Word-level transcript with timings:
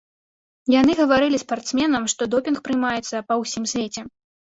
Яны 0.81 0.91
гаварылі 0.99 1.39
спартсменам, 1.43 2.07
што 2.13 2.21
допінг 2.35 2.57
прымаецца 2.69 3.21
па 3.29 3.33
ўсім 3.43 3.63
свеце. 3.75 4.01